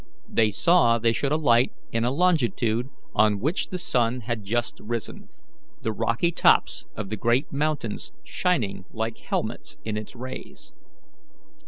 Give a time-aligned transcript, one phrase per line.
[0.27, 5.29] They saw they should alight in a longitude on which the sun had just risen,
[5.83, 10.73] the rocky tops of the great mountains shining like helmets in its rays.